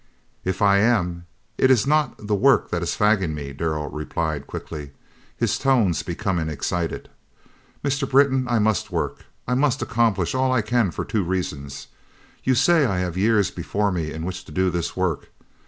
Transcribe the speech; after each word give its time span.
"If 0.43 0.63
I 0.63 0.79
am, 0.79 1.27
it 1.59 1.69
is 1.69 1.85
not 1.85 2.25
the 2.25 2.33
work 2.33 2.71
that 2.71 2.81
is 2.81 2.95
fagging 2.95 3.35
me," 3.35 3.53
Darrell 3.53 3.87
replied, 3.87 4.47
quickly, 4.47 4.93
his 5.37 5.59
tones 5.59 6.01
becoming 6.01 6.49
excited; 6.49 7.07
"Mr. 7.83 8.09
Britton, 8.09 8.47
I 8.47 8.57
must 8.57 8.89
work; 8.91 9.25
I 9.47 9.53
must 9.53 9.79
accomplish 9.83 10.33
all 10.33 10.51
I 10.51 10.63
can 10.63 10.89
for 10.89 11.05
two 11.05 11.23
reasons. 11.23 11.85
You 12.43 12.55
say 12.55 12.87
I 12.87 12.97
have 12.97 13.15
years 13.15 13.51
before 13.51 13.91
me 13.91 14.11
in 14.11 14.25
which 14.25 14.43
to 14.45 14.51
do 14.51 14.71
this 14.71 14.97
work. 14.97 15.29